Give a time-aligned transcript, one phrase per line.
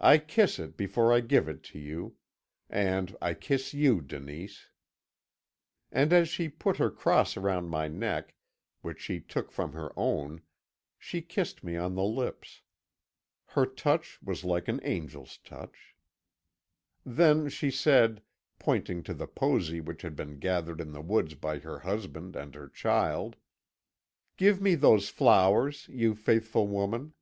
[0.00, 2.14] I kiss it before I give it to you
[2.70, 4.68] and I kiss you, Denise!'
[5.90, 8.36] "And as she put the cross round my neck,
[8.82, 10.42] which she took from her own,
[10.96, 12.62] she kissed me on the lips.
[13.46, 15.96] Her touch was like an angel's touch.
[17.04, 18.22] "Then she said,
[18.60, 22.54] pointing to the posy which had been gathered in the woods by her husband and
[22.54, 23.34] her child:
[24.36, 27.14] "'Give me those flowers, you faithful woman.'